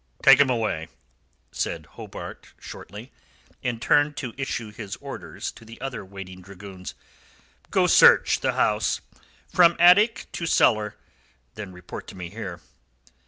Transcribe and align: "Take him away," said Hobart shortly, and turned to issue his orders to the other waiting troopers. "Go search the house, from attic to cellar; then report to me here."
"Take 0.23 0.39
him 0.39 0.49
away," 0.49 0.87
said 1.51 1.85
Hobart 1.91 2.53
shortly, 2.59 3.11
and 3.63 3.79
turned 3.79 4.17
to 4.17 4.33
issue 4.35 4.71
his 4.71 4.95
orders 4.95 5.51
to 5.51 5.63
the 5.63 5.79
other 5.79 6.03
waiting 6.03 6.41
troopers. 6.41 6.95
"Go 7.69 7.85
search 7.85 8.39
the 8.39 8.53
house, 8.53 9.01
from 9.47 9.75
attic 9.77 10.25
to 10.31 10.47
cellar; 10.47 10.97
then 11.53 11.71
report 11.71 12.07
to 12.07 12.15
me 12.15 12.31
here." 12.31 12.61